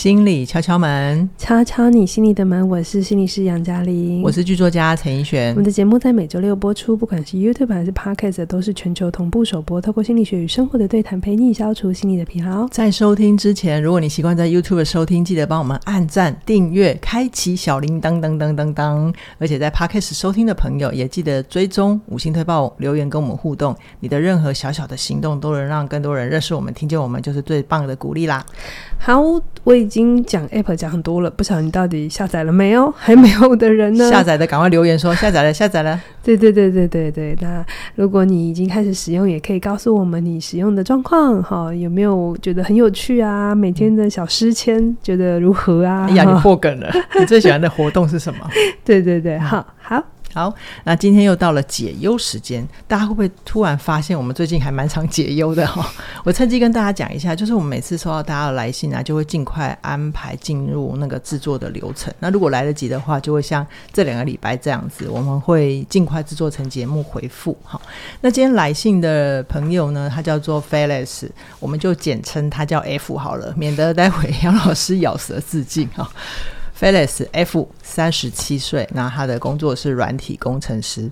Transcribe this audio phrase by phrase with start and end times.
[0.00, 2.66] 心理敲敲门，敲敲你心里的门。
[2.66, 5.50] 我是心理师杨嘉玲，我是剧作家陈奕璇。
[5.50, 9.78] 我们的节目在每周六播出，不管是 YouTube 还是 Podcast，都是全球同步首播。
[9.78, 12.66] 透过心理学与生活的对谈，陪你消除心理的疲劳。
[12.68, 19.14] 在收听之前，如果你习惯在 YouTube 收听，记得帮我们按赞、订阅、开启小铃铛，噔噔噔噔。
[19.36, 23.76] 而且在 Podcast 收听的朋友，也记得追踪、五星推报、留言跟我们互动。
[23.98, 28.42] 你的任何小小的行动，都能让更多人认识我们、听见我们，就是最棒的鼓励啦。
[28.98, 29.20] 好，
[29.64, 32.90] 我已经讲 App 讲很多了，不晓得你到底下载了没有？
[32.96, 34.08] 还没有的人呢？
[34.08, 36.00] 下载的赶快留言说下载了，下载了。
[36.22, 37.36] 对对对对对对。
[37.40, 37.64] 那
[37.96, 43.54] 如果你已经开始使用，也可以告诉我们你使用的状况哈，有没有觉得很有趣啊？
[43.54, 46.06] 每天的小诗签觉得如何啊？
[46.08, 46.90] 哎呀，你破梗了！
[47.18, 48.40] 你最喜欢的活动是什么？
[48.84, 50.02] 对 对对，好好。
[50.32, 55.84] 好，那今天又到了解忧时间，大家会不会突然发现我们最近还蛮常解忧的哈？
[56.24, 62.14] 我趁机跟大家讲一下，就是我们每次收到大家的来信啊，就会尽快安排进入那个制作的流程。
[62.20, 67.56] 那如果来得及的话，就会像这两个礼拜这样子，我们会尽快制作成节目回复。
[67.64, 67.82] 好，
[68.20, 76.08] 那今天来信的朋友呢，他叫做 Felix，我们就简称他叫 F 好了，免得待会杨老师咬舌自尽哈。
[76.80, 81.10] Felix F 三十七岁，那他的工作是软体工程师。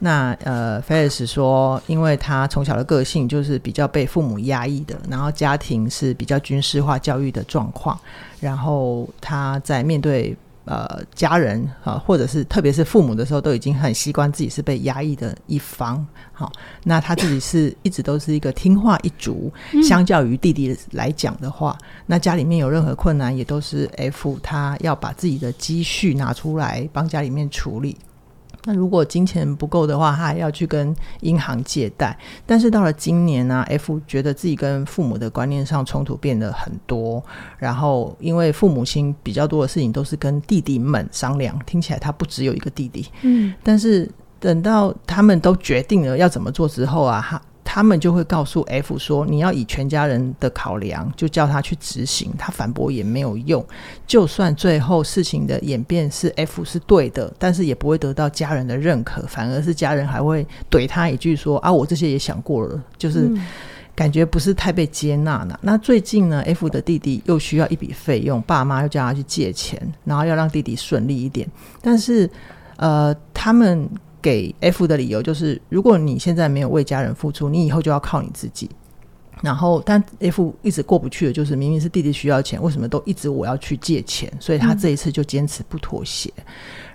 [0.00, 7.98] 那呃，Felix 说，因为他从小的个性就是比较被父母压抑的，然后家庭是比较军事化教育的状况，
[8.40, 10.36] 然后他在面对。
[10.66, 16.04] 呃，家人啊，或者是特别是父母的时候，都已经很习惯自己是被压抑的一方。
[16.32, 19.52] 好，那他自己是一直都是一个听话一族，
[19.88, 27.96] 相较于弟弟来讲的话，嗯，那家里面有任何困难，也都是 F 他要把自己的积蓄拿出来帮家里面处理。
[28.66, 32.18] 那如果金钱不够的话，他还要去跟银行借贷。
[32.44, 37.24] 但是到了今年呢，啊，F 觉得自己跟父母的观念上冲突变得很多。
[37.58, 43.08] 然后因为父母亲比较多的事情都是跟弟弟们商量，听起来他不只有一个弟弟。
[43.22, 44.10] 嗯，但是
[44.40, 47.40] 等到他们都决定了要怎么做之后啊，他。
[47.76, 52.32] 他们就会告诉 F 说：“你要以全家人的考量，就叫他去执行。
[52.38, 53.62] 他反驳也没有用。
[54.06, 63.30] 就算最后事情的演变是 F 是对的，但是也不会得到家人的认可，反而是家人还会怼他一句说：‘啊，我这些也想过了，就是
[63.94, 71.46] 感觉不是太被接纳呢。’那最近呢，F 的弟弟又需要一笔费用，爸妈又叫他去借钱，然后要让弟弟顺利一点。
[71.82, 72.30] 但是，
[72.78, 73.86] 呃，他们。”
[74.26, 78.68] 给 F 的理由就是，如果你现在没有为家人付出，你以后就要靠你自己。
[79.40, 84.28] 然后，但 F 一直过不去的就是，明明是弟弟需要钱，为什么都一直我要去借钱？
[84.40, 86.28] 所以他这一次就坚持不妥协。
[86.38, 86.44] 嗯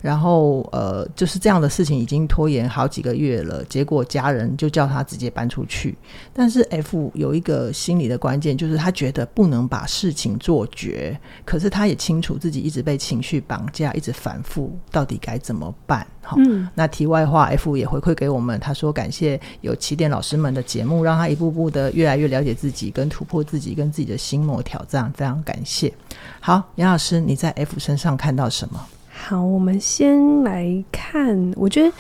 [0.02, 5.96] 然后，呃，就是这样的事情已经拖延好几个月了，结果家人就叫他直接搬出去。
[6.34, 16.06] 但是 F 有一个心理的关键，就是他觉得不能把事情做绝，可是他也清楚自己一直被情绪绑架，一直反复，到底该怎么办？
[16.24, 25.94] 好，嗯，那题外话，F 也回馈给我们，他说感谢有起点老师们的节目，让他一步步的越来越了解自己，跟突破自己，跟自己的心魔挑战，非常感谢。
[26.40, 28.84] 好，杨老师，你在 F 身上看到什么？
[29.24, 31.54] 好，我们先来看。
[31.56, 31.94] 我觉得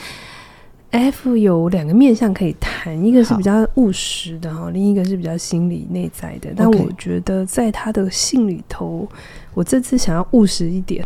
[0.90, 6.50] F 有两个面向可以谈，一个是比较务实的哈，另一个是比较心理内在的。
[6.56, 9.08] 但我觉得在他的信里头，
[9.54, 11.06] 我这次想要务实一点。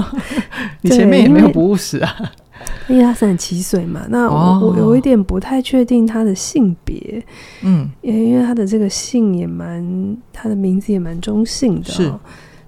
[0.80, 2.32] 你前面也没有不务实啊，
[2.88, 4.06] 因为他三十七岁嘛。
[4.08, 7.22] 那我我有一点不太确定他的性别，
[7.62, 12.10] 嗯，因为他的这个姓也蛮，他的名字也蛮中性的，是。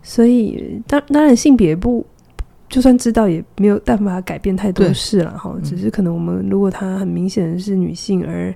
[0.03, 2.05] 所以当当然性别不。
[2.69, 8.55] 就算知道也没有办法改变太多事了哈，只是可能我们如果她很明显的是女性，而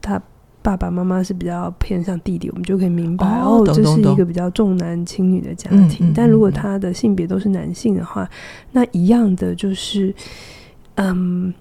[0.00, 0.20] 她
[0.62, 6.12] 爸爸妈妈是比较偏向弟弟，我们就可以明白哦，这是一个比较重男轻女的家庭。
[6.14, 8.28] 但如果他的性别都是男性的话，
[8.72, 10.14] 那一样的就是，
[10.96, 11.52] 嗯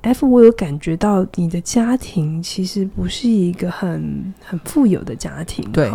[0.00, 5.90] ，F 我有感觉到你的家庭其实不是一个很很富有的家庭，对。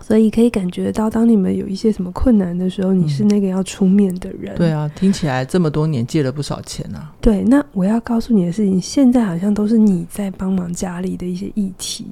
[0.00, 4.54] 所以可以感觉到，当你们有一些什么困难的时候，你是那个要出面的人。
[4.54, 7.12] 嗯、对啊，听起来这么多年借了不少钱啊。
[7.20, 12.06] 对，那我要告诉你的事情，现在好像都是你在帮忙家里的一些议题、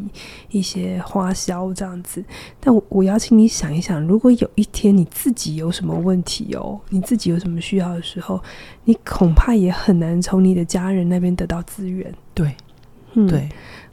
[0.51, 2.23] 一些花销这样子。
[2.61, 8.41] 但我我邀请你想一想，如果有一天你自己有什么问题哦，你自己有什么需要的时候，
[8.85, 12.13] 你恐怕也很难从你的家人那边得到资源。
[12.35, 12.55] 对，
[13.15, 13.49] 嗯，对。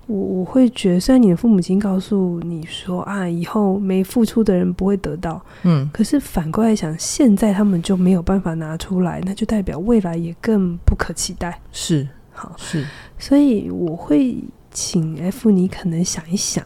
[0.07, 11.60] 我我会觉得，虽然你的父母亲告诉你说啊，以后没付出的人不会得到，嗯，可是反过来想，现在他们就没有办法拿出来，那就代表未来也更不可期待。
[11.72, 12.86] 是，好，是，
[13.18, 14.38] 所以我会
[14.69, 16.63] 请 F 你可能想一想，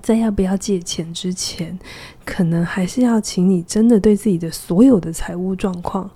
[0.00, 1.78] 在要不要借钱之前，
[2.24, 6.10] 可能还是要请你真的对自己的所有的财务状况，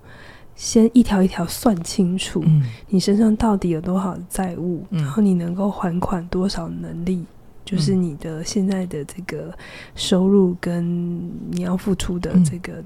[0.58, 2.43] 先一条一条算清楚。
[2.44, 7.25] 嗯，你身上到底有多少债务，嗯，然后你能够还款多少能力，
[7.64, 9.56] 就是你的现在的这个
[9.94, 12.84] 收入跟你要付出的这个。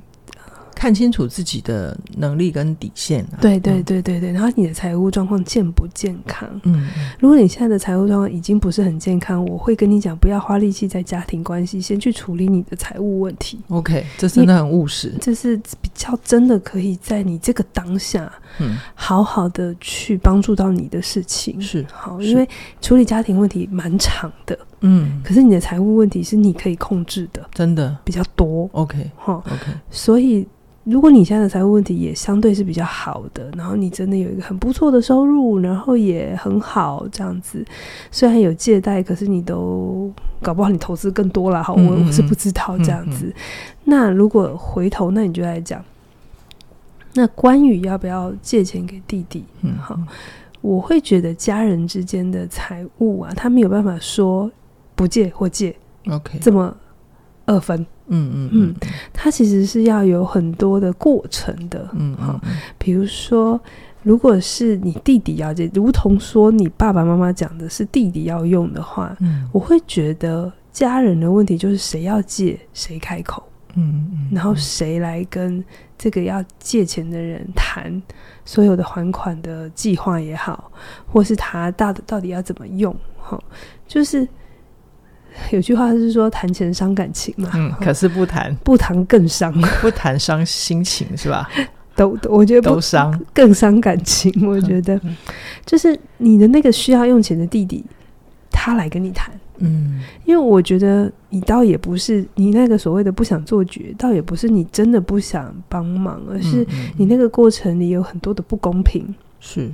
[0.83, 6.49] 看清楚自己的能力跟底线，啊，对对对对对，然后你的财务状况健不健康？
[6.65, 6.89] 嗯，
[7.21, 13.61] 如果你现在的财务状况已经不是很健康，我会跟你讲，不要花力气在家庭关系，先去处理你的财务问题。
[13.69, 21.61] OK，这真的很务实，这是比较真的可以在你这个当下，嗯，好好的去帮助到你的事情。
[21.61, 22.49] 是好，因为
[22.81, 28.69] 处理家庭问题蛮长的，嗯，可是你的财务问题是你可以控制的，真的比较多。
[28.73, 30.45] OK，哈，OK，所以。
[30.85, 37.65] 如果你现在的财务问题也相对是比较好的，然后你真的有一个很不错的收入，然后也很好这样子，
[38.11, 43.27] 虽然有借贷，可是你都搞不好你投资更多了哈，我我是不知道这样子。
[43.27, 43.35] 嗯嗯，
[43.85, 45.85] 那如果回头，那你就来讲，
[47.15, 49.97] 那关于要不要借钱给弟弟，嗯，好，
[50.61, 54.51] 我会觉得家人之间的财务啊，他没有办法说
[54.97, 55.77] 不借或借
[56.09, 56.77] ，OK，这么
[57.47, 57.87] 二分。
[58.13, 58.75] 嗯嗯嗯，
[59.13, 61.89] 它其实是要有很多的过程的。
[61.95, 62.39] 嗯，好，
[62.79, 63.59] 比如说，
[64.03, 73.43] 如果是你弟弟要借，如同说你爸爸妈妈讲的是弟弟要用的话，嗯，我会觉得家人的问题就是谁要借谁开口，
[73.75, 75.65] 嗯嗯，然后谁来跟
[75.97, 78.03] 这个要借钱的人谈
[78.45, 80.71] 所有的还款的计划也好，
[81.07, 83.43] 或是他到到底要怎么用，哈，
[83.89, 84.29] 就是。
[85.51, 88.55] 有句话是说谈钱伤感情嘛，嗯，可是不谈。
[88.65, 91.49] 不谈更伤， 不谈伤心情是吧？
[91.95, 93.19] 都我觉得都伤。
[93.35, 94.33] 更伤感情。
[94.47, 95.01] 我觉得。
[95.67, 97.85] 就是你的那个需要用钱的弟弟，
[98.51, 109.71] 他来跟你谈，嗯，因为我觉得你倒也不是你那个所谓的不想做绝，倒也不是你真的不想帮忙，而是你那个过程里有很多的不公平，是。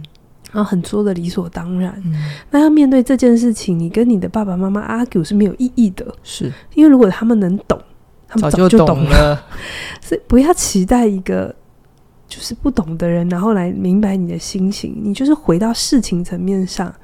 [0.50, 2.15] 然后很多的理所当然，嗯、
[2.50, 7.79] 那要面对这件事情，你跟你的爸爸妈妈 argue 是没有意义的，是因为如果他们能懂，
[8.27, 9.45] 他们早就懂了。
[10.00, 11.55] 所以不要期待一个
[12.27, 14.99] 就是不懂的人，然后来明白你的心情。
[15.03, 16.94] 你就是回到事情层面上，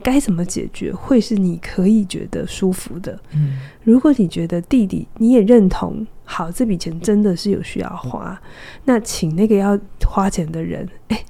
[0.00, 3.18] 该怎么解决，会是你可以觉得舒服的。
[3.34, 8.40] 嗯，如果你觉得弟弟你也认同，好，这笔钱真的是有需要花，
[8.84, 9.76] 那请那个要
[10.06, 11.20] 花钱的人，哎。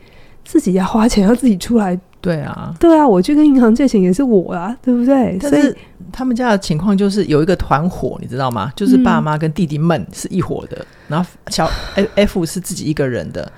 [0.52, 1.98] 自己要花钱，要自己出来。
[2.20, 5.38] 对啊，对啊，我去跟银行借钱也是我啊，对不对？
[5.40, 5.74] 但是
[6.12, 8.70] 他们家的情况就是有一个团伙，你知道吗？
[8.76, 11.66] 就是爸妈跟弟弟们是一伙的，嗯、然后小
[12.14, 13.50] F 是自己一个人的。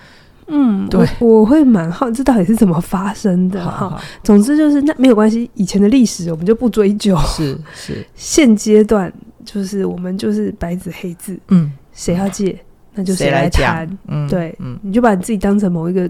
[0.46, 3.61] 嗯，对，我，我会蛮好，这到底是怎么发生的？
[3.69, 7.19] 哈，总之就是那没有关系，以前的历史我们就不追究。
[7.26, 9.12] 是是，现阶段
[9.44, 12.56] 就是我们就是白纸黑字，嗯，谁要借，
[12.94, 13.99] 那就谁来谈。
[14.06, 16.08] 嗯，对，嗯，你就把你自己当成某一个。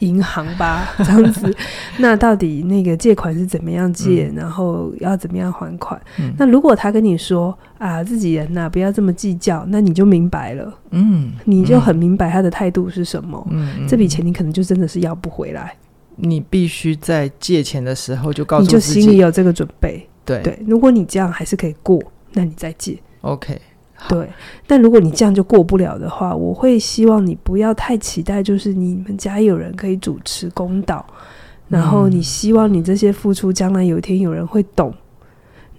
[0.00, 1.54] 银行吧， 这样子，
[1.98, 6.00] 那到底那个借款是怎么样借，嗯、然后要怎么样还款？
[6.18, 13.46] 嗯、那如果他跟你说啊，自己人呐、啊，不要这么计较，那你就明白了，嗯，你就很明白他的态度是什么。
[13.50, 15.74] 嗯，这笔钱你可能就真的是要不回来。
[16.16, 20.08] 你必须在借钱的时候就告诉自己，你就心里有这个准备。
[20.24, 22.00] 对对，如果你这样还是可以过，
[22.32, 22.98] 那你再借。
[23.22, 23.60] OK。
[24.08, 24.28] 对，
[24.66, 31.04] 但如果你这样就过不了的话，我会希望你不要太期待，就是你们家有人可以主持公道，
[31.68, 34.92] 然后你希望你这些付出将来有一天有人会懂。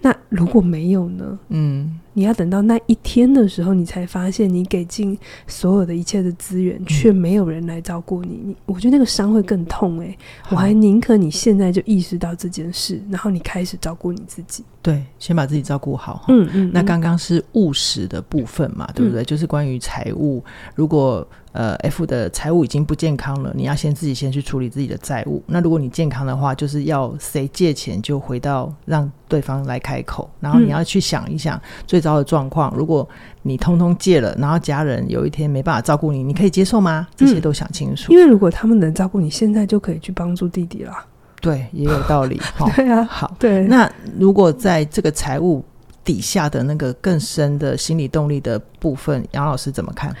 [0.00, 1.38] 那如果没有呢？
[1.48, 1.98] 嗯。
[2.12, 8.40] 你要等到那一天的时候，你才发现你给尽所有的一切的资源，却没有人来照顾你。
[8.42, 10.18] 你，我觉得那个伤会更痛哎、欸！
[10.48, 14.64] 我还宁可你现在就意识到这件事，然后你开始照顾你自己。
[14.80, 16.24] 对，先把自己照顾好。
[16.28, 16.70] 嗯嗯。
[16.72, 19.22] 那刚刚是务实的部分嘛，对不对？
[19.22, 20.42] 就是关于财务，
[20.74, 21.28] 如果。
[21.56, 25.42] 呃，F 的财务已经不健康了，你要先自己先去处理自己的债务。
[25.46, 32.72] 那如果你健康的话，就是要谁借钱就回到让对方来开口，然后你要去想一想最糟的状况。
[32.76, 33.08] 如果
[33.42, 37.08] 你通通借了，然后家人有一天没办法照顾你，你可以接受吗？
[37.16, 38.12] 这些都想清楚。
[38.12, 40.92] 因为如果他们能照顾你，现在就可以去帮助弟弟了。
[41.40, 42.40] 对，也有道理。
[42.76, 43.34] 对啊，好。
[43.38, 45.64] 对，那如果在这个财务
[46.04, 50.14] 底下的那个更深的心理动力的部分，杨老师怎么看？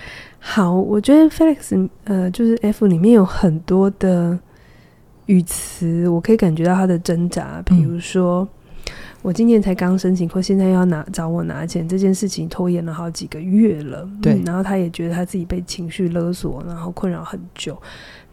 [0.48, 4.38] 好，我觉得 Felix 呃，就是 F 里面有很多的
[5.26, 7.60] 语词，我可以感觉到他的挣扎。
[7.66, 8.48] 比如说，
[8.86, 14.08] 嗯、我今年才刚申请，或现在要拿找我拿钱这件事情，拖延了好几个月了。
[14.22, 17.76] 对、嗯，然后他也觉得他自己被情绪勒索，然后困扰很久。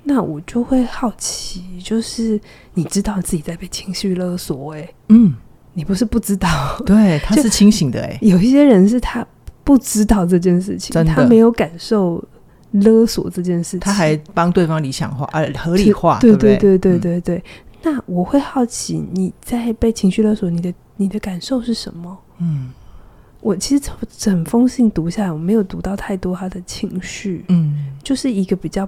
[0.04, 2.40] 那我就会好奇，就是
[2.76, 5.34] 你知道自己在被情绪勒索、欸，诶，嗯，
[5.74, 6.48] 你不是不知道，
[6.86, 8.18] 对，他是清醒的哎。
[8.22, 9.26] 有一些人是他
[9.64, 12.24] 不知道这件事情，他没有感受
[12.72, 17.38] 勒索这件事情，他还帮对方理想化，呃，合理化，对对对对对对。
[17.38, 17.44] 嗯、
[17.84, 22.18] 那我会好奇，你在被情绪勒索，你的你的感受是什么？
[22.40, 22.72] 嗯，
[23.42, 28.88] 我其实从整封信读下来，我没有读到太多他的情绪，嗯，就是一个比较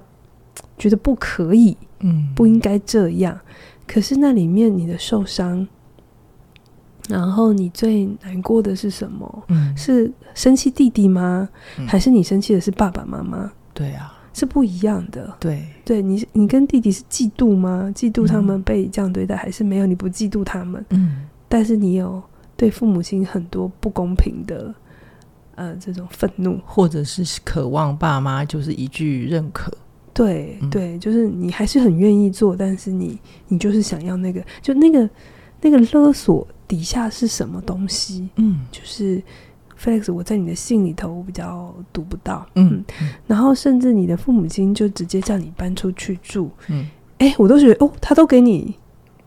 [0.76, 3.38] 觉得不可以，嗯，不应该这样。
[3.86, 5.66] 可是那里面你的受伤。
[7.08, 9.44] 然后你最难过的是什么？
[9.48, 11.48] 嗯，是生气弟弟吗？
[11.78, 13.50] 嗯，还是你生气的是爸爸妈妈？
[13.72, 15.36] 对啊，是不一样的。
[15.38, 17.92] 对，对你，你跟弟弟是嫉妒吗？
[17.94, 19.86] 嫉妒他们被这样对待，嗯，还是没有？
[19.86, 20.84] 你不嫉妒他们？
[20.90, 22.22] 嗯，但是你有
[22.56, 24.74] 对父母亲很多不公平的，
[25.54, 29.72] 呃，这种愤怒，或者是渴望爸妈就是一句认可。
[30.12, 35.08] 对，嗯，对，就是你还是很愿意做，但是你，你就是想要那个，就那个
[35.60, 36.44] 那个勒索。
[36.68, 38.28] 底下是什么东西？
[38.36, 39.22] 嗯，就是
[39.80, 42.46] Felix，我在你的信里头我比较读不到。
[42.54, 46.50] 嗯，嗯，然后甚至你的父母亲就直接叫你搬出去住。
[46.68, 48.74] 嗯，哎，我都觉得哦，他都给你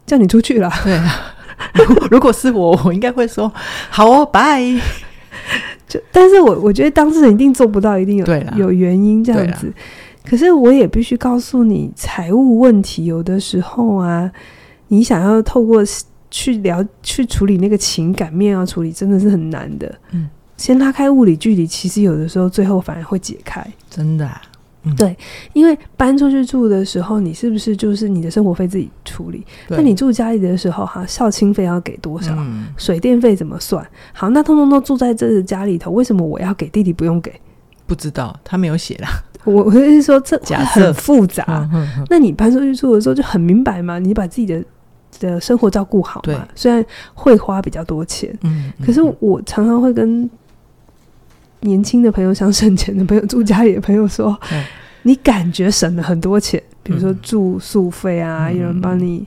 [0.05, 0.69] 叫你出去了。
[0.84, 1.36] 对啊，
[2.12, 3.51] 如果是我，我应该会说
[3.89, 4.62] 好哦，拜。
[5.88, 8.25] 就，但是我我觉得当事人一定做不到，一定有
[8.58, 9.72] 有原因这样子。
[10.25, 14.31] 可是我也必须告诉你，财务问题有的时候啊，
[14.89, 15.84] 你想要透过。
[16.31, 19.93] 去聊去处理那个情感面要处理，真的是很难的。
[20.12, 23.65] 嗯，先拉开物理距离，其实有的时候最后反而会解开。
[23.89, 24.41] 真的啊？
[24.83, 25.17] 嗯，对，
[25.51, 29.45] 因为搬出去住的时候，你是不是就是你的生活费自己处理？
[29.67, 32.33] 那你住家里的时候，哈，孝亲费要给多少？
[32.38, 33.86] 嗯，水电费怎么算？
[34.13, 37.33] 好，那通通都住在这个家里头，为什么我要给弟弟不用给？
[37.86, 39.09] 不知道，他没有写啦。
[39.43, 41.69] 我我是说这很复杂。
[42.09, 44.00] 那你搬出去住的时候就很明白嘛？
[44.00, 44.63] 你把自己的。
[45.20, 46.48] 的生活照顾好嘛？
[46.56, 50.30] 虽然会花比较多钱，嗯，可是我常常会跟
[51.62, 54.63] 年轻的朋友、想省钱的朋友、住家里的朋友说，嗯，
[55.04, 59.25] 你感觉省了很多钱，比如说住宿费啊，嗯，有人帮你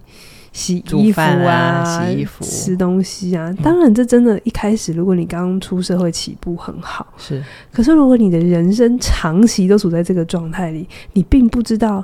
[0.53, 3.53] 洗衣服啊，洗衣服、吃东西啊。
[3.63, 7.43] 当然，这真的，一开始如果你刚出社会起步很好，是。
[7.73, 12.03] 可是如果你的人生长期都处在这个状态里，你并不知道。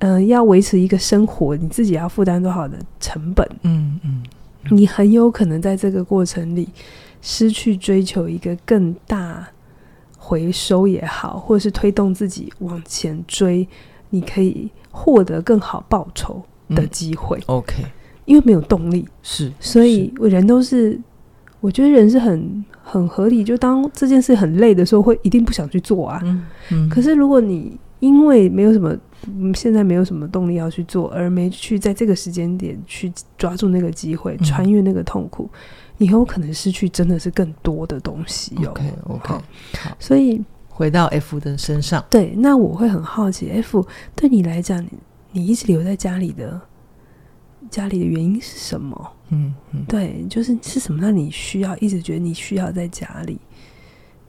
[0.00, 3.46] 嗯、呃，要维持一个生活，你自己要负担多少的成本？
[3.62, 4.22] 嗯嗯，
[4.70, 6.68] 你很有可能在这个过程里
[7.20, 9.46] 失去追求一个更大
[10.18, 13.68] 回收也好，或者是推动自己往前追，
[14.08, 17.38] 你可以获得更好报酬的机会。
[17.40, 17.84] 嗯、OK，
[18.24, 20.98] 因为没有动力，是，所以我人都是，
[21.60, 23.44] 我觉得人是很很合理。
[23.44, 26.20] 就当这件事很累的时候，会一定不想去做啊。
[26.24, 28.96] 嗯嗯，可是如果你因为没有什么。
[29.26, 35.48] 嗯，现在没有什么动力要去做，而没去在这个时间点去抓住那个机会，嗯、穿越那个痛苦，
[35.98, 38.54] 以后可能失去真的是更多的东西。
[38.66, 39.42] OK OK，好，
[39.98, 43.86] 所以回到 F 的身上，对，那我会很好奇，F
[44.16, 44.82] 对你来讲，
[45.32, 46.60] 你一直留在家里的
[47.70, 49.12] 家里的原因是什么？
[49.28, 53.38] 嗯嗯，对，就是是什么让你需要一直觉得你需要在家里？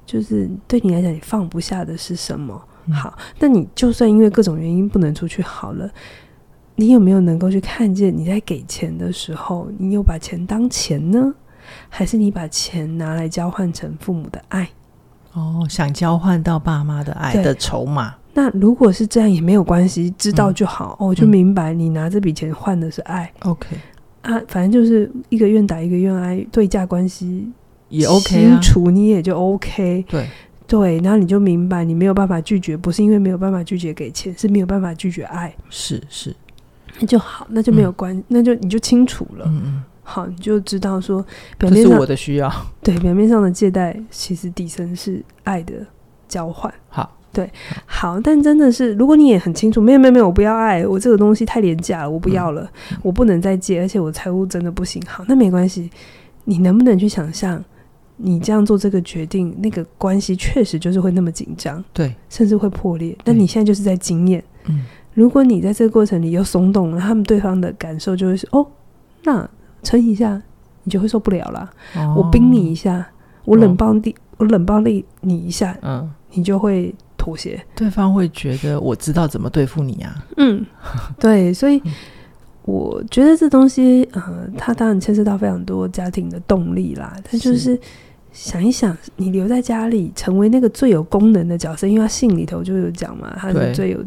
[0.06, 2.62] 就是对你来讲，你放不下的是什么？
[2.90, 5.90] 好，那你就算因为各种原因不能出去好了，
[6.76, 11.34] 你有没有能够去看见你在给钱的时候，你有把钱当钱呢，
[11.90, 14.70] 还是你把钱拿来交换成父母的爱？
[15.34, 18.16] 哦，想交换到爸妈的爱的筹码。
[18.34, 20.98] 那如果是这样也没有关系，知道就好。
[21.00, 23.32] 嗯、哦，我就明白你拿这笔钱换的是爱。
[23.42, 23.76] OK，
[24.22, 27.52] 啊，反正就是一个愿打一个愿挨，对价关系
[27.90, 30.06] 也 OK 啊，清楚你也就 OK。
[30.08, 30.28] 对。
[30.72, 35.54] 对，然后你就明白，你没有办法拒绝，不是因为没有办法拒绝给钱，是没有办法拒绝爱。
[35.70, 36.34] 是是，
[37.02, 39.44] 那就好，那就没有关，嗯、那就你就清楚了。
[39.50, 41.22] 嗯嗯，好，你就知道说，
[41.58, 42.50] 表面上是我的需要，
[42.82, 45.74] 对，表面上的借贷，其实底层是爱的
[46.30, 46.74] 交换。
[46.88, 47.52] 好，对，
[47.86, 55.04] 好，但真的是，如果你也很清楚，没有没有没有，我不要爱，我这个东西太廉价了，我不要了，嗯、我不能再借，而且我财务真的不行。
[55.06, 55.92] 好，那没关系，
[56.46, 57.62] 你能不能去想象？
[58.24, 63.18] 你这样做这个决定，那个关系确实就是会那么紧张，对，甚至会破裂。
[63.24, 64.86] 但你现在就是在经验，嗯，
[65.16, 68.64] 如果你在这个过程里又松动了，他们对方的感受就会是哦，
[69.24, 69.50] 那
[69.82, 70.40] 撑一下，
[70.84, 71.72] 你就会受不了了。
[71.96, 73.04] 哦、我冰你一下，
[73.44, 77.60] 我冷暴力，哦、我冷暴力你一下，嗯，你就会妥协。
[77.76, 80.64] 对方会觉得我知道怎么对付你啊，嗯，
[81.20, 81.82] 对，所以
[82.66, 87.80] 我觉得这东西，呃，它当然牵涉到非常多家庭的动力啦，它就是。
[88.32, 94.04] 想一想，你留在家里，成为那个最有功能的角色，因为他信里头就有讲嘛，他是最有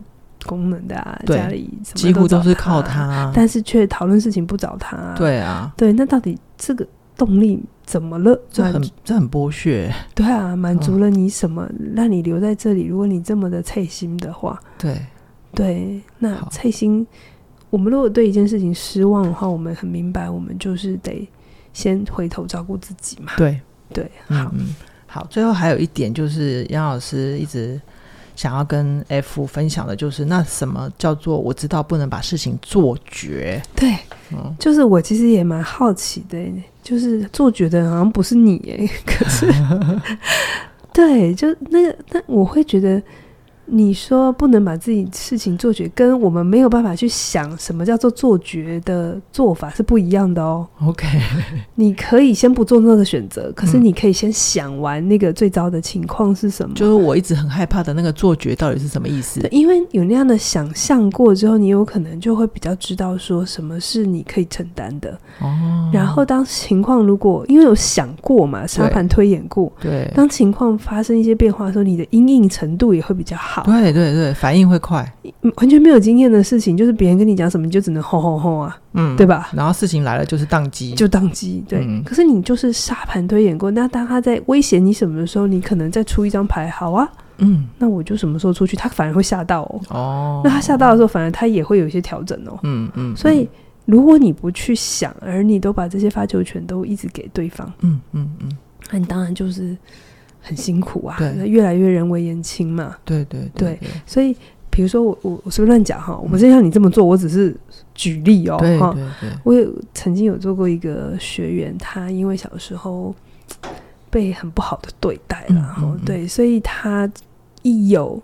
[0.46, 5.14] 功能的啊，家里几乎都是靠他，但是却讨论事情不找他。
[5.16, 8.38] 对啊，对，那到底这个动力怎么了？
[8.50, 9.92] 这很这很剥削。
[10.14, 11.66] 对啊，满足了你什么？
[11.78, 12.86] 嗯、让你留在这里？
[12.86, 14.96] 如果你这么的脆心的话，对
[15.54, 17.06] 对，那脆心，
[17.70, 21.28] 我们如果对一件事情失望的话，我们很明白，我们就是得
[21.72, 23.32] 先回头照顾自己嘛。
[23.36, 23.60] 对
[23.92, 24.50] 对，好。
[24.54, 24.74] 嗯
[25.06, 27.80] 好，最后还有一点就是杨老师一直
[28.34, 33.62] 想要跟 F 分享的，就是那什么叫做我知道不能把事情做绝？
[33.76, 33.96] 对，
[34.32, 36.36] 嗯，就是我其实也蛮好奇的，
[36.82, 39.46] 就是做绝的好像不是你耶，可是
[40.92, 43.00] 对，就那个，那我会觉得。
[43.66, 50.66] 你说不能把自己事情做绝，跟我们没有办法去想什么叫做做绝的做法是不一样的哦。
[50.82, 51.06] OK，
[51.76, 56.74] 你可以先不做那个选择，可是你可以先想完那个最糟的情况是什么。
[56.74, 59.40] 就是我一直很害怕的那个做绝到底是什么意思？
[59.40, 65.10] 对，因为有那样的想象过之后，你有可能就会比较知道说什么是你可以承担的。
[65.40, 65.90] 哦。
[65.92, 73.53] 然后当情况如果因为有想过嘛，沙盘推演过，对，当情况发生一些变化的时候，你的阴影程度也会比较好。
[73.62, 75.04] 对对对，反应会快。
[75.56, 79.50] 完全没有经验的事情，就是别人跟你讲什么，你就只能吼吼吼啊，嗯，对吧？
[79.52, 81.62] 然后事情来了就是宕机，就宕机。
[81.68, 87.08] 对、嗯，可是你就是沙盘推演过，那当他在威胁你什么的时候，你可能再出一张牌，好啊，
[87.38, 89.80] 嗯，那我就什么时候出去，他反而会吓到哦。
[89.90, 92.58] 哦，那他吓到的时候，反而他也会有一些调整哦。
[92.62, 93.14] 嗯嗯。
[93.16, 93.48] 所以
[93.84, 98.48] 如果你不去想，而你都把这些发球权都一直给对方，嗯嗯嗯，
[98.90, 99.76] 那你当然就是。
[100.46, 102.94] 很辛苦啊，那越来越人为言轻嘛。
[103.02, 104.36] 对对对，所以
[104.68, 107.56] 比如说我我我随便乱讲哈，我不是像你这么做，我只是
[107.94, 108.58] 举例哦。
[108.60, 113.14] 对对对，我有曾经有做过一个学员，他因为小时候
[114.10, 117.10] 被很不好的对待了，然后、嗯嗯嗯、对，所以他
[117.62, 118.22] 一有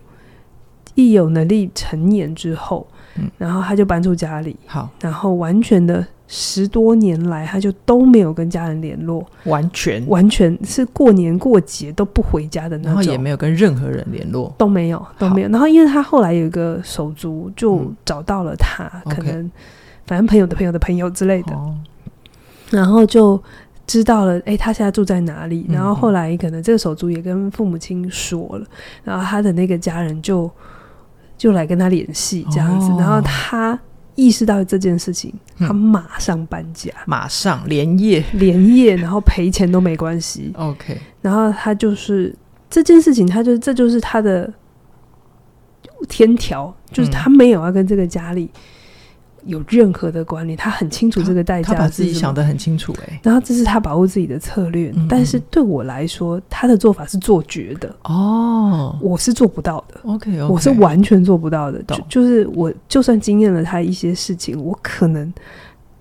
[0.95, 2.87] 一有能力成年之后，
[3.17, 6.07] 嗯，然后他就搬出家里，好，然后完全的。
[6.33, 10.07] 十多年来，他就都没有跟家人联络，完全。
[10.07, 15.49] 完全是过年过节都不回家的那种，然后也没有跟任何人联络，都没有都没有。
[15.49, 19.51] 然后，因为他后来有一个手足就找到了他，嗯、可能
[20.07, 21.75] 反正朋友的朋友的朋友之类的，哦、
[22.71, 23.43] 然后就
[23.85, 25.66] 知道了，哎，他现在住在哪里？
[25.69, 28.64] 然后后来可能这个手足也跟父母亲说了，
[29.03, 30.49] 然后他的那个家人就
[31.37, 33.77] 就来跟他联系这样子，哦、然后他。
[34.20, 40.52] 意识到这件事情，他马上搬家，嗯、马上连夜连夜，然后赔钱都没关系。
[40.56, 42.35] OK，然后他就是
[42.68, 44.52] 这件事情，他就这就是他的
[46.09, 48.50] 天条，就是他没有要跟这个家里。
[49.46, 52.94] 有任何的管理，他很清楚这个代价，他把自己想得很清楚。
[53.22, 60.00] 然后这是他保护自己的策略，嗯嗯，但是对我来说，他的做法是做绝的哦，我是做不到的。
[60.05, 61.83] OK，, okay 我是完全做不到的。
[61.83, 65.33] 就就是我就算经验了他一些事情，我可能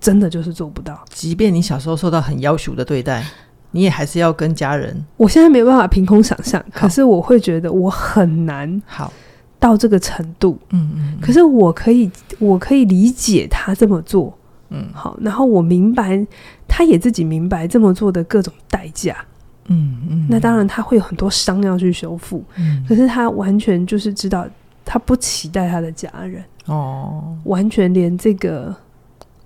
[0.00, 1.02] 真的就是做不到。
[1.10, 3.24] 即便你小时候受到很要求的对待，
[3.70, 5.04] 你也还是要跟家人。
[5.16, 8.82] 我现在没有办法凭空想象，可是我会觉得我很难。
[8.86, 9.12] 好。
[9.60, 14.36] 到这个程度，嗯嗯，可是我可以，我可以理解他这么做，
[14.70, 16.26] 嗯，好，然后我明白，
[16.66, 19.14] 他也自己明白这么做的各种代价，
[19.68, 24.48] 嗯嗯，那当然他会有很多伤要去修复，嗯，可是他完全就是知道，
[24.84, 28.74] 他不期待他的家人，哦，完全连这个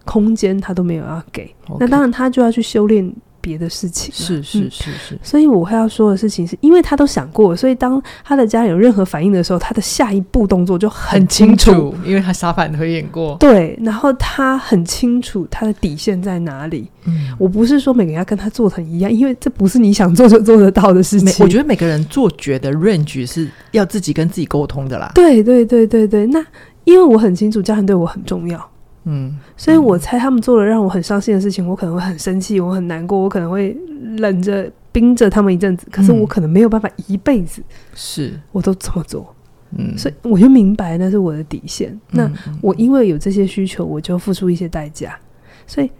[0.04, 3.12] 空间他都没有要给，那当然他就要去修炼。
[3.44, 13.36] 别的事情是是是是，所以我会要说的事情是，因为他都想过，所以当他的家人有任何反应的时候，他的下一步动作就很清楚，清楚，因为他沙盘推演过。
[13.38, 16.90] 对，然后他很清楚他的底线在哪里。
[17.04, 21.44] 嗯，我不是说每个人要跟他做成一样，因为这不是你想做就做得到的事情。
[21.44, 25.12] 我觉得每个人做绝的 range 是要自己跟自己沟通的啦。
[25.14, 26.42] 对对对对对，那
[26.84, 28.70] 因为我很清楚家人对我很重要。
[29.04, 33.76] 嗯，所以我猜他们做了让我很伤心的事情，我可能会很生气，我很难过，我可能会
[34.18, 35.86] 冷着、冰着他们一阵子。
[35.90, 37.62] 可是我可能没有办法一辈子，
[37.94, 39.34] 是我都这么做。
[39.76, 41.98] 嗯，所以我就明白那是我的底线。
[42.10, 45.18] 那我因为有这些需求，我就付出一些代价。
[45.66, 45.90] 所以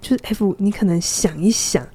[0.00, 1.86] 就是 F，你可能想一想，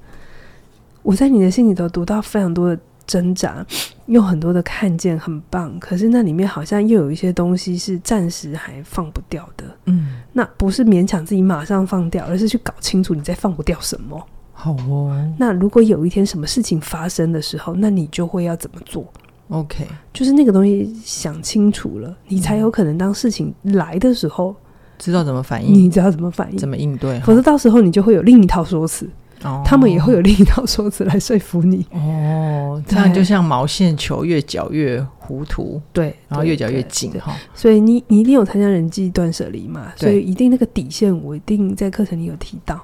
[1.02, 2.80] 我在你的心里头读到非常多的。
[3.06, 3.64] 挣扎，
[4.06, 9.64] 有很多的看见很棒，可是那里面好像又有一些东西是暂时还放不掉的。
[9.86, 14.24] 嗯，那不是勉强自己马上放掉，而是去搞清楚你在放不掉什么。
[14.52, 15.34] 好哦。
[15.38, 19.04] 那如果有一天什么事情发生的时候，那你就会要怎么做
[19.48, 24.54] ？OK，就是那个东西想清楚了，你才有可能当事情来的时候，
[24.98, 25.74] 知道怎么反应。
[25.74, 29.08] 你知道怎么反应，怎么应对，否则到时候你就会有另一套说辞。
[29.46, 31.86] 哦，他们也会有另一套说辞来说服你。
[31.92, 37.34] 哦，这样就像毛线球，越搅越糊涂，对，然后越搅越紧哈。
[37.54, 39.92] 所以你你一定有参加人际断舍离嘛？
[39.96, 42.78] 所以一定那个底线，我一定在课程里有提到。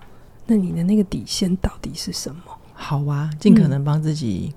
[0.47, 2.41] 那你的那个底线到底是什么？
[2.75, 4.53] 好啊，尽可能帮自己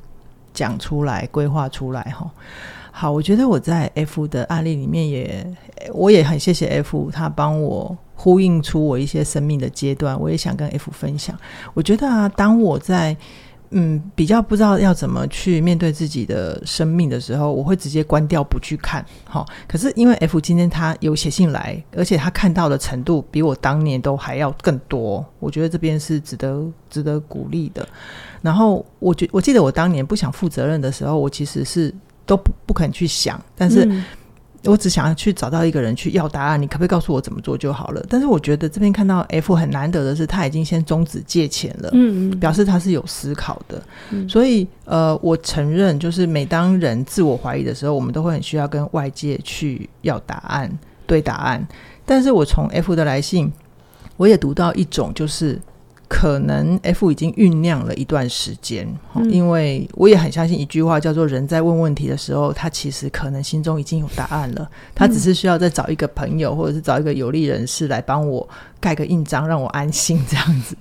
[0.54, 2.30] 讲出来、规划出来哈。
[2.92, 5.46] 好，我觉得我在 F 的案例里面也，
[5.94, 11.38] 我也很谢谢 F，他帮我呼应出我一些生命的阶段，我也想跟 F 分享。
[11.74, 13.16] 我觉得啊，当我在
[13.72, 19.06] 嗯比较不知道要怎么去面对自己的生命的时候，我会直接关掉不去看。
[19.26, 27.88] 好，可是因为 F 今天他有写信来，而且他看到的程度比我当年都还要更多，我觉得这边是值得值得鼓励的。
[28.42, 31.94] 然后我觉我记得我当年不想负责任的时候，我其实是。
[32.28, 33.88] 都不不肯去想，但是
[34.66, 36.62] 我只想要去找到一个人去要答案。
[36.62, 38.06] 你可不可以告诉我怎么做就好了？
[38.10, 43.82] 但是我觉得这边看到 F 很难得的是，他已经先终止借钱了，嗯嗯，表示他是有思考的。
[44.12, 50.72] 嗯，所以呃，我承认，就是每当人自我怀疑的时候，我们都会很需要跟外界去要答案、
[51.06, 51.68] 对答案。
[52.06, 53.52] 但是我从 F 的来信，
[54.18, 55.60] 我也读到一种就是。
[56.18, 68.48] 可能 F 已经酝酿了一段时间，嗯，因为我也很相信一句话，叫做“人在问问题的时候，他其实可能心中已经有答案了，他只是需要再找一个朋友，或者是找一个有利人士来帮我
[68.80, 70.74] 盖个印章，让我安心这样子。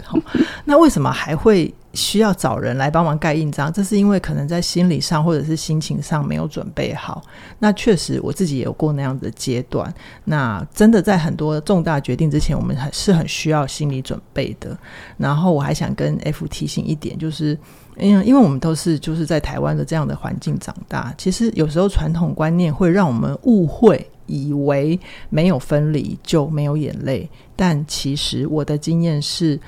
[0.64, 1.74] 那为什么还会？
[1.94, 7.22] 需要找人来帮忙盖印章，这是因为可能在心理上或者是心情上没有准备好。
[7.58, 9.92] 那确实我自己也有过那样的阶段。
[10.24, 14.76] 那真的在很多重大决定之前，我们还是很需要心理准备的。
[15.16, 17.56] 然后我还想跟 F 提醒一点，就是
[17.96, 24.98] 因为因为我们都是就是在台湾的这样的环境长大，其实有时候传统观念会让我们误会，以为
[25.30, 27.28] 没有分离就没有眼泪。
[27.54, 29.58] 但其实我的经验是。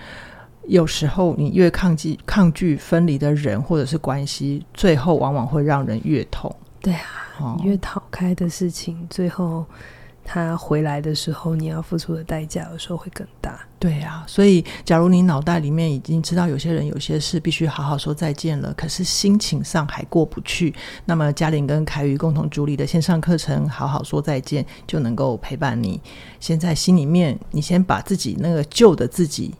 [0.68, 6.54] 有时候，你越抗拒抗拒分离的人或者是关系，最后往往会让人越痛。
[6.80, 7.04] 对啊，
[7.40, 9.64] 哦、你越逃开的事情，最后
[10.24, 13.60] 他回来的时候，你要付出的代价有时候会更大。
[13.78, 20.74] 对啊，所以假如你脑袋里面已经知道有些人、有些事必须好好说再见了，可是心情上还过不去，
[21.04, 26.00] 那么嘉玲跟凯宇共同主理的线上课程《好好说再见》就能够陪伴你。
[26.40, 29.54] 先在心里面，你先把自己那个旧的自己。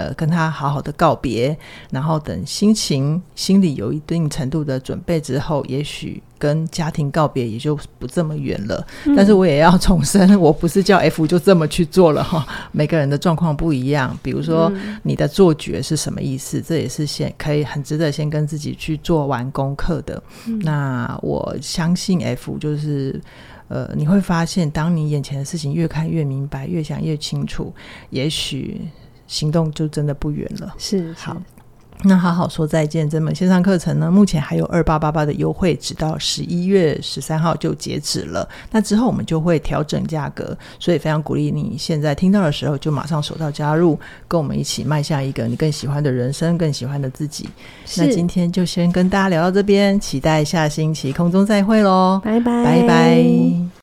[0.00, 1.54] 呃，跟他好好的告别，
[1.90, 8.86] 然后等心情、心里有一定程度的准备之后，也许跟家庭告别也就不这么远了。
[9.04, 9.14] 嗯。
[9.14, 12.46] 但是我也要重申， 我不是叫 F 就这么去做了哈。
[12.72, 20.22] 每个人的状况不一样，比如说你的做觉是什么意思，这也是先可以很值得先跟自己去做完功课的。
[20.46, 20.58] 嗯。
[20.60, 23.20] 那我相信 F 就是，
[23.68, 27.70] 呃，你会发现，当你眼前的事情越看越明白，越想越清楚，
[28.08, 28.80] 也许。
[29.30, 30.74] 行动就真的不远了。
[30.76, 31.40] 是，好，
[32.02, 33.08] 那好好说再见。
[33.08, 38.48] 这门线上课程呢，目前还有二八八八的优惠，直到十一月十三号就截止了。
[38.72, 47.48] 那之后我们就会调整价格，所以非常鼓励你现在听到的时候就马上手到加入，跟我们一起迈向一个你更喜欢的人生，更喜欢的自己。
[47.98, 53.79] 那今天就先跟大家聊到这边，期待下星期空中再会喽，拜拜，拜拜。